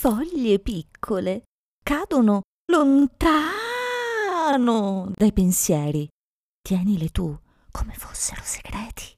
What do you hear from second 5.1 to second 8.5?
dai pensieri. Tienile tu come fossero